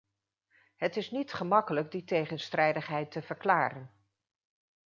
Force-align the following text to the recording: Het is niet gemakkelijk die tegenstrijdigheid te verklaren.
Het 0.75 0.95
is 0.97 1.11
niet 1.11 1.33
gemakkelijk 1.33 1.91
die 1.91 2.03
tegenstrijdigheid 2.03 3.11
te 3.11 3.21
verklaren. 3.21 3.91